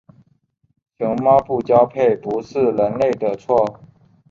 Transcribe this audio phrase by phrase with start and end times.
[0.97, 3.81] 熊猫不交配不是人类的错。